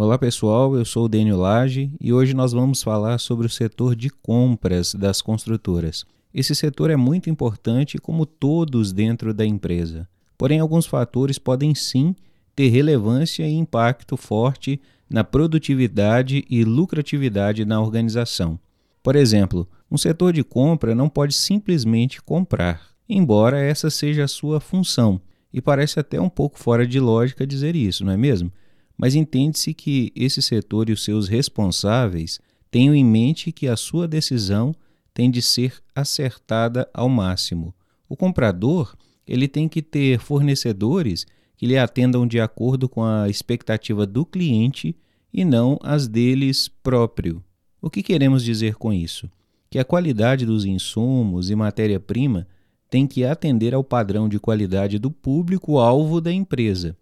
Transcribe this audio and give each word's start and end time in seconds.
Olá 0.00 0.16
pessoal, 0.16 0.76
eu 0.76 0.84
sou 0.84 1.06
o 1.06 1.08
Dênio 1.08 1.36
Lage 1.36 1.90
e 2.00 2.12
hoje 2.12 2.32
nós 2.32 2.52
vamos 2.52 2.84
falar 2.84 3.18
sobre 3.18 3.48
o 3.48 3.50
setor 3.50 3.96
de 3.96 4.08
compras 4.08 4.94
das 4.94 5.20
construtoras. 5.20 6.06
Esse 6.32 6.54
setor 6.54 6.88
é 6.88 6.94
muito 6.94 7.28
importante, 7.28 7.98
como 7.98 8.24
todos 8.24 8.92
dentro 8.92 9.34
da 9.34 9.44
empresa. 9.44 10.08
Porém, 10.38 10.60
alguns 10.60 10.86
fatores 10.86 11.36
podem 11.36 11.74
sim 11.74 12.14
ter 12.54 12.68
relevância 12.68 13.42
e 13.42 13.52
impacto 13.52 14.16
forte 14.16 14.80
na 15.10 15.24
produtividade 15.24 16.46
e 16.48 16.62
lucratividade 16.62 17.64
na 17.64 17.80
organização. 17.80 18.56
Por 19.02 19.16
exemplo, 19.16 19.68
um 19.90 19.98
setor 19.98 20.32
de 20.32 20.44
compra 20.44 20.94
não 20.94 21.08
pode 21.08 21.34
simplesmente 21.34 22.22
comprar, 22.22 22.90
embora 23.08 23.58
essa 23.58 23.90
seja 23.90 24.22
a 24.22 24.28
sua 24.28 24.60
função. 24.60 25.20
E 25.52 25.60
parece 25.60 25.98
até 25.98 26.20
um 26.20 26.28
pouco 26.28 26.56
fora 26.56 26.86
de 26.86 27.00
lógica 27.00 27.44
dizer 27.44 27.74
isso, 27.74 28.04
não 28.04 28.12
é 28.12 28.16
mesmo? 28.16 28.52
Mas 28.98 29.14
entende-se 29.14 29.72
que 29.72 30.12
esse 30.16 30.42
setor 30.42 30.90
e 30.90 30.92
os 30.92 31.04
seus 31.04 31.28
responsáveis 31.28 32.40
tenham 32.68 32.94
em 32.94 33.04
mente 33.04 33.52
que 33.52 33.68
a 33.68 33.76
sua 33.76 34.08
decisão 34.08 34.74
tem 35.14 35.30
de 35.30 35.40
ser 35.40 35.74
acertada 35.94 36.88
ao 36.92 37.08
máximo. 37.08 37.72
O 38.08 38.16
comprador 38.16 38.96
ele 39.26 39.46
tem 39.46 39.68
que 39.68 39.80
ter 39.80 40.18
fornecedores 40.18 41.24
que 41.56 41.66
lhe 41.66 41.78
atendam 41.78 42.26
de 42.26 42.40
acordo 42.40 42.88
com 42.88 43.04
a 43.04 43.28
expectativa 43.28 44.04
do 44.04 44.26
cliente 44.26 44.96
e 45.32 45.44
não 45.44 45.78
as 45.82 46.08
deles 46.08 46.68
próprio. 46.82 47.42
O 47.80 47.88
que 47.88 48.02
queremos 48.02 48.42
dizer 48.42 48.74
com 48.74 48.92
isso? 48.92 49.30
Que 49.70 49.78
a 49.78 49.84
qualidade 49.84 50.44
dos 50.44 50.64
insumos 50.64 51.50
e 51.50 51.54
matéria-prima 51.54 52.48
tem 52.90 53.06
que 53.06 53.24
atender 53.24 53.74
ao 53.74 53.84
padrão 53.84 54.28
de 54.28 54.38
qualidade 54.38 54.98
do 54.98 55.10
público-alvo 55.10 56.20
da 56.20 56.32
empresa 56.32 56.96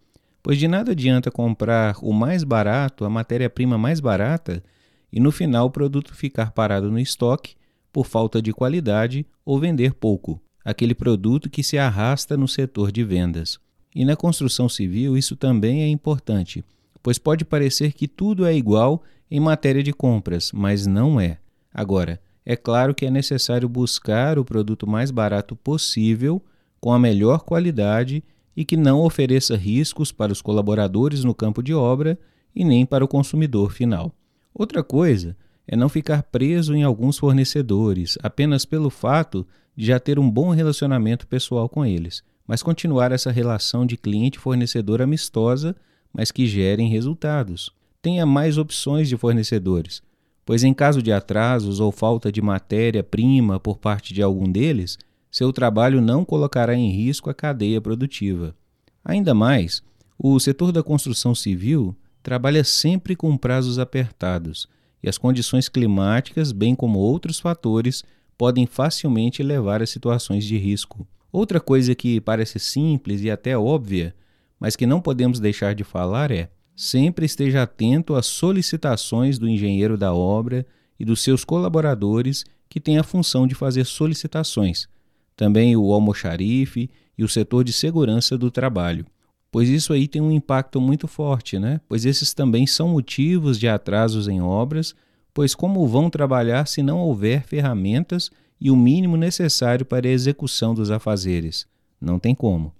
pois 0.47 0.57
de 0.57 0.65
nada 0.65 0.93
adianta 0.93 1.29
comprar 1.29 1.97
o 2.01 2.13
mais 2.13 2.41
barato, 2.41 3.03
a 3.03 3.09
matéria-prima 3.09 3.77
mais 3.77 3.99
barata, 3.99 4.63
e 5.11 5.19
no 5.19 5.29
final 5.29 5.65
o 5.65 5.69
produto 5.69 6.15
ficar 6.15 6.51
parado 6.51 6.89
no 6.89 6.97
estoque 6.97 7.55
por 7.91 8.05
falta 8.05 8.41
de 8.41 8.53
qualidade 8.53 9.25
ou 9.43 9.59
vender 9.59 9.93
pouco, 9.93 10.41
aquele 10.63 10.95
produto 10.95 11.49
que 11.49 11.61
se 11.61 11.77
arrasta 11.77 12.37
no 12.37 12.47
setor 12.47 12.93
de 12.93 13.03
vendas. 13.03 13.59
E 13.93 14.05
na 14.05 14.15
construção 14.15 14.69
civil 14.69 15.17
isso 15.17 15.35
também 15.35 15.83
é 15.83 15.89
importante, 15.89 16.63
pois 17.03 17.17
pode 17.17 17.43
parecer 17.43 17.91
que 17.91 18.07
tudo 18.07 18.45
é 18.45 18.55
igual 18.55 19.03
em 19.29 19.41
matéria 19.41 19.83
de 19.83 19.91
compras, 19.91 20.53
mas 20.53 20.87
não 20.87 21.19
é. 21.19 21.39
Agora, 21.73 22.21
é 22.45 22.55
claro 22.55 22.95
que 22.95 23.05
é 23.05 23.11
necessário 23.11 23.67
buscar 23.67 24.39
o 24.39 24.45
produto 24.45 24.87
mais 24.87 25.11
barato 25.11 25.57
possível, 25.57 26.41
com 26.79 26.93
a 26.93 26.99
melhor 26.99 27.41
qualidade 27.41 28.23
e 28.57 28.65
que 28.65 28.75
não 28.75 29.01
ofereça 29.01 29.55
riscos 29.55 30.11
para 30.11 30.33
os 30.33 30.41
colaboradores 30.41 31.23
no 31.23 31.35
campo 31.35 31.61
de 31.61 31.75
obra 31.75 32.17
e 32.55 32.65
nem 32.65 32.87
para 32.87 33.05
o 33.05 33.07
consumidor 33.07 33.71
final. 33.71 34.11
Outra 34.51 34.83
coisa 34.83 35.37
é 35.67 35.75
não 35.75 35.87
ficar 35.87 36.23
preso 36.23 36.73
em 36.73 36.81
alguns 36.81 37.19
fornecedores 37.19 38.17
apenas 38.23 38.65
pelo 38.65 38.89
fato 38.89 39.45
de 39.75 39.85
já 39.85 39.99
ter 39.99 40.17
um 40.17 40.27
bom 40.27 40.49
relacionamento 40.49 41.27
pessoal 41.27 41.69
com 41.69 41.85
eles, 41.85 42.23
mas 42.47 42.63
continuar 42.63 43.11
essa 43.11 43.29
relação 43.29 43.85
de 43.85 43.95
cliente-fornecedor 43.95 45.03
amistosa, 45.03 45.75
mas 46.11 46.31
que 46.31 46.47
gerem 46.47 46.89
resultados. 46.89 47.69
Tenha 48.01 48.25
mais 48.25 48.57
opções 48.57 49.07
de 49.07 49.17
fornecedores, 49.17 50.01
pois 50.43 50.63
em 50.63 50.73
caso 50.73 51.03
de 51.03 51.11
atrasos 51.11 51.79
ou 51.79 51.91
falta 51.91 52.31
de 52.31 52.41
matéria-prima 52.41 53.59
por 53.59 53.77
parte 53.77 54.15
de 54.15 54.23
algum 54.23 54.51
deles, 54.51 54.97
seu 55.31 55.51
trabalho 55.51 56.01
não 56.01 56.23
colocará 56.25 56.73
em 56.75 56.89
risco 56.89 57.29
a 57.29 57.33
cadeia 57.33 57.81
produtiva. 57.81 58.55
Ainda 59.03 59.33
mais, 59.33 59.81
o 60.17 60.39
setor 60.39 60.71
da 60.71 60.81
construção 60.81 61.35
civil 61.35 61.95
trabalha 62.23 62.63
sempre 62.63 63.15
com 63.15 63.37
prazos 63.37 63.79
apertados 63.79 64.67
e 65.01 65.07
as 65.07 65.17
condições 65.17 65.69
climáticas, 65.69 66.51
bem 66.51 66.75
como 66.75 66.99
outros 66.99 67.39
fatores, 67.39 68.03
podem 68.37 68.65
facilmente 68.65 69.41
levar 69.41 69.81
a 69.81 69.87
situações 69.87 70.43
de 70.43 70.57
risco. 70.57 71.07
Outra 71.31 71.59
coisa 71.59 71.93
que 71.93 72.19
parece 72.19 72.59
simples 72.59 73.21
e 73.21 73.29
até 73.29 73.57
óbvia, 73.57 74.15
mas 74.59 74.75
que 74.75 74.85
não 74.85 75.01
podemos 75.01 75.39
deixar 75.39 75.75
de 75.75 75.83
falar 75.83 76.31
é: 76.31 76.49
sempre 76.75 77.25
esteja 77.25 77.63
atento 77.63 78.15
às 78.15 78.25
solicitações 78.25 79.37
do 79.37 79.47
engenheiro 79.47 79.97
da 79.97 80.13
obra 80.13 80.65
e 80.99 81.05
dos 81.05 81.21
seus 81.21 81.43
colaboradores 81.43 82.43
que 82.69 82.79
têm 82.79 82.97
a 82.97 83.03
função 83.03 83.47
de 83.47 83.55
fazer 83.55 83.85
solicitações, 83.85 84.87
também 85.37 85.77
o 85.77 85.93
almoxarife 85.93 86.89
e 87.17 87.23
o 87.23 87.29
setor 87.29 87.63
de 87.63 87.71
segurança 87.71 88.37
do 88.37 88.51
trabalho. 88.51 89.05
Pois 89.49 89.69
isso 89.69 89.93
aí 89.93 90.07
tem 90.07 90.21
um 90.21 90.31
impacto 90.31 90.81
muito 90.81 91.07
forte, 91.07 91.57
né? 91.57 91.79
Pois 91.87 92.05
esses 92.05 92.33
também 92.33 92.67
são 92.67 92.89
motivos 92.89 93.57
de 93.57 93.67
atrasos 93.67 94.27
em 94.27 94.41
obras, 94.41 94.93
pois 95.33 95.55
como 95.55 95.87
vão 95.87 96.09
trabalhar 96.09 96.67
se 96.67 96.81
não 96.81 96.99
houver 96.99 97.43
ferramentas 97.43 98.29
e 98.59 98.69
o 98.69 98.75
mínimo 98.75 99.15
necessário 99.15 99.85
para 99.85 100.07
a 100.07 100.11
execução 100.11 100.73
dos 100.73 100.91
afazeres? 100.91 101.67
Não 102.01 102.19
tem 102.19 102.35
como. 102.35 102.73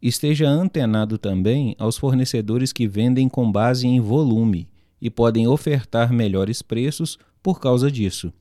Esteja 0.00 0.46
antenado 0.46 1.16
também 1.16 1.74
aos 1.78 1.96
fornecedores 1.96 2.72
que 2.72 2.86
vendem 2.86 3.28
com 3.28 3.50
base 3.50 3.86
em 3.86 3.98
volume 3.98 4.68
e 5.00 5.10
podem 5.10 5.48
ofertar 5.48 6.12
melhores 6.12 6.60
preços 6.60 7.18
por 7.42 7.58
causa 7.58 7.90
disso. 7.90 8.32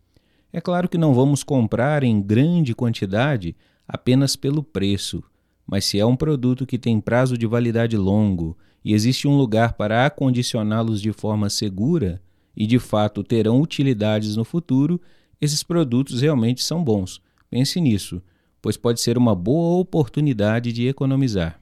É 0.55 0.61
claro 0.61 0.87
que 0.87 0.97
não 0.97 1.13
vamos 1.13 1.43
comprar 1.43 2.01
em 2.01 2.21
grande 2.21 2.73
quantidade 2.73 3.53
apenas 3.85 4.37
pelo 4.37 4.63
preço, 4.63 5.21
mas 5.67 5.83
se 5.83 5.99
é 5.99 6.05
um 6.05 6.15
produto 6.15 6.65
que 6.65 6.77
tem 6.77 7.01
prazo 7.01 7.37
de 7.37 7.45
validade 7.45 7.97
longo 7.97 8.57
e 8.81 8.93
existe 8.93 9.27
um 9.27 9.35
lugar 9.35 9.73
para 9.73 10.05
acondicioná-los 10.05 11.01
de 11.01 11.11
forma 11.11 11.49
segura 11.49 12.21
e 12.55 12.65
de 12.65 12.79
fato 12.79 13.21
terão 13.21 13.59
utilidades 13.59 14.37
no 14.37 14.45
futuro, 14.45 15.01
esses 15.41 15.61
produtos 15.61 16.21
realmente 16.21 16.63
são 16.63 16.81
bons. 16.81 17.19
Pense 17.49 17.81
nisso, 17.81 18.21
pois 18.61 18.77
pode 18.77 19.01
ser 19.01 19.17
uma 19.17 19.35
boa 19.35 19.81
oportunidade 19.81 20.71
de 20.71 20.87
economizar, 20.87 21.59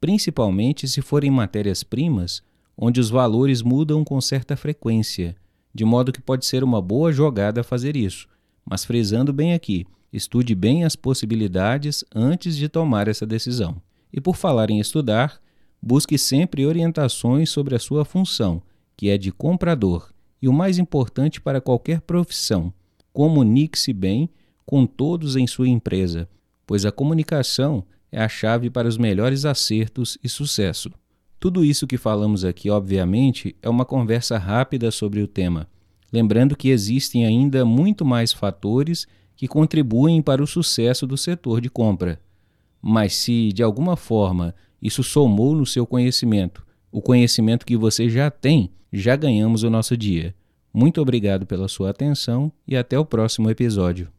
principalmente 0.00 0.88
se 0.88 1.02
forem 1.02 1.30
matérias-primas 1.30 2.42
onde 2.74 3.00
os 3.00 3.10
valores 3.10 3.60
mudam 3.60 4.02
com 4.02 4.18
certa 4.18 4.56
frequência 4.56 5.36
de 5.74 5.84
modo 5.84 6.12
que 6.12 6.20
pode 6.20 6.46
ser 6.46 6.64
uma 6.64 6.80
boa 6.80 7.12
jogada 7.12 7.62
fazer 7.62 7.96
isso. 7.96 8.28
Mas 8.64 8.84
frisando 8.84 9.32
bem 9.32 9.54
aqui, 9.54 9.86
estude 10.12 10.54
bem 10.54 10.84
as 10.84 10.96
possibilidades 10.96 12.04
antes 12.14 12.56
de 12.56 12.68
tomar 12.68 13.08
essa 13.08 13.26
decisão. 13.26 13.80
E 14.12 14.20
por 14.20 14.36
falar 14.36 14.70
em 14.70 14.80
estudar, 14.80 15.40
busque 15.80 16.18
sempre 16.18 16.66
orientações 16.66 17.50
sobre 17.50 17.74
a 17.74 17.78
sua 17.78 18.04
função, 18.04 18.62
que 18.96 19.08
é 19.08 19.16
de 19.16 19.30
comprador, 19.32 20.12
e 20.42 20.48
o 20.48 20.52
mais 20.52 20.78
importante 20.78 21.40
para 21.40 21.60
qualquer 21.60 22.00
profissão, 22.00 22.72
comunique-se 23.12 23.92
bem 23.92 24.28
com 24.66 24.86
todos 24.86 25.36
em 25.36 25.46
sua 25.46 25.68
empresa, 25.68 26.28
pois 26.66 26.84
a 26.84 26.92
comunicação 26.92 27.84
é 28.12 28.20
a 28.20 28.28
chave 28.28 28.70
para 28.70 28.88
os 28.88 28.96
melhores 28.96 29.44
acertos 29.44 30.18
e 30.22 30.28
sucesso. 30.28 30.90
Tudo 31.40 31.64
isso 31.64 31.86
que 31.86 31.96
falamos 31.96 32.44
aqui, 32.44 32.68
obviamente, 32.68 33.56
é 33.62 33.70
uma 33.70 33.86
conversa 33.86 34.36
rápida 34.36 34.90
sobre 34.90 35.22
o 35.22 35.26
tema, 35.26 35.66
lembrando 36.12 36.54
que 36.54 36.68
existem 36.68 37.24
ainda 37.24 37.64
muito 37.64 38.04
mais 38.04 38.30
fatores 38.30 39.06
que 39.34 39.48
contribuem 39.48 40.20
para 40.20 40.42
o 40.42 40.46
sucesso 40.46 41.06
do 41.06 41.16
setor 41.16 41.62
de 41.62 41.70
compra. 41.70 42.20
Mas 42.82 43.14
se, 43.14 43.54
de 43.54 43.62
alguma 43.62 43.96
forma, 43.96 44.54
isso 44.82 45.02
somou 45.02 45.56
no 45.56 45.64
seu 45.64 45.86
conhecimento, 45.86 46.62
o 46.92 47.00
conhecimento 47.00 47.64
que 47.64 47.74
você 47.74 48.10
já 48.10 48.30
tem, 48.30 48.70
já 48.92 49.16
ganhamos 49.16 49.62
o 49.62 49.70
nosso 49.70 49.96
dia. 49.96 50.34
Muito 50.70 51.00
obrigado 51.00 51.46
pela 51.46 51.68
sua 51.68 51.88
atenção 51.88 52.52
e 52.68 52.76
até 52.76 52.98
o 52.98 53.04
próximo 53.06 53.50
episódio. 53.50 54.10